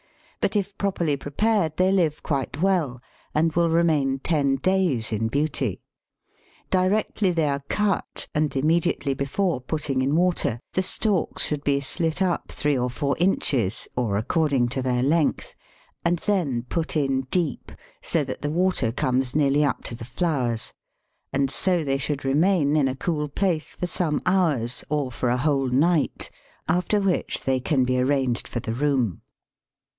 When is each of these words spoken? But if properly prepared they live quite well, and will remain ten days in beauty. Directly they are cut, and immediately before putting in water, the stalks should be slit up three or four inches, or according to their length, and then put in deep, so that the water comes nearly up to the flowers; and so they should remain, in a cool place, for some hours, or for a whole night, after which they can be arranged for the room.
But 0.39 0.55
if 0.55 0.75
properly 0.79 1.15
prepared 1.15 1.77
they 1.77 1.91
live 1.91 2.23
quite 2.23 2.59
well, 2.59 2.99
and 3.35 3.53
will 3.53 3.69
remain 3.69 4.17
ten 4.17 4.55
days 4.55 5.11
in 5.11 5.27
beauty. 5.27 5.83
Directly 6.71 7.29
they 7.29 7.47
are 7.47 7.59
cut, 7.69 8.27
and 8.33 8.55
immediately 8.55 9.13
before 9.13 9.61
putting 9.61 10.01
in 10.01 10.15
water, 10.15 10.59
the 10.73 10.81
stalks 10.81 11.45
should 11.45 11.63
be 11.63 11.79
slit 11.79 12.23
up 12.23 12.51
three 12.51 12.75
or 12.75 12.89
four 12.89 13.15
inches, 13.19 13.87
or 13.95 14.17
according 14.17 14.69
to 14.69 14.81
their 14.81 15.03
length, 15.03 15.53
and 16.03 16.17
then 16.17 16.63
put 16.63 16.97
in 16.97 17.27
deep, 17.29 17.71
so 18.01 18.23
that 18.23 18.41
the 18.41 18.49
water 18.49 18.91
comes 18.91 19.35
nearly 19.35 19.63
up 19.63 19.83
to 19.83 19.93
the 19.93 20.03
flowers; 20.03 20.73
and 21.31 21.51
so 21.51 21.83
they 21.83 21.99
should 21.99 22.25
remain, 22.25 22.75
in 22.75 22.87
a 22.87 22.95
cool 22.95 23.29
place, 23.29 23.75
for 23.75 23.85
some 23.85 24.19
hours, 24.25 24.83
or 24.89 25.11
for 25.11 25.29
a 25.29 25.37
whole 25.37 25.67
night, 25.67 26.31
after 26.67 26.99
which 26.99 27.43
they 27.43 27.59
can 27.59 27.83
be 27.85 27.99
arranged 27.99 28.47
for 28.47 28.59
the 28.59 28.73
room. 28.73 29.21